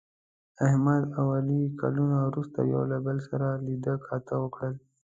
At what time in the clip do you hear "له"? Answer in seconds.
2.91-2.97